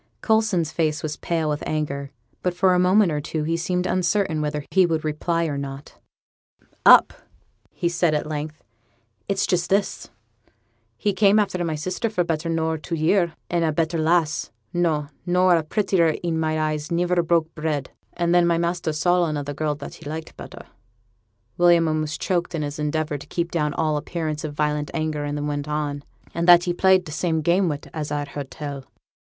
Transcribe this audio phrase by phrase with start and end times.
[0.23, 2.09] Coulson's face was pale with anger,
[2.41, 5.99] but for a moment or two he seemed uncertain whether he would reply or not.
[6.83, 7.13] 'Up!'
[7.87, 8.63] said he at length.
[9.29, 10.09] 'It's just this:
[10.97, 15.07] he came after my sister for better nor two year; and a better lass no,
[15.27, 17.91] nor a prettier i' my eyes niver broke bread.
[18.13, 20.65] And then my master saw another girl, that he liked better'
[21.59, 25.37] William almost choked in his endeavour to keep down all appearance of violent anger, and
[25.37, 26.01] then went on,
[26.33, 28.85] 'and that he played t' same game wi', as I've heerd tell.'